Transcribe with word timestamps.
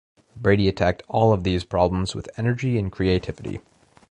Brady 0.35 0.67
attacked 0.67 1.03
all 1.07 1.31
of 1.31 1.43
these 1.43 1.63
problems 1.63 2.15
with 2.15 2.27
energy 2.35 2.79
and 2.79 2.91
creativity. 2.91 3.59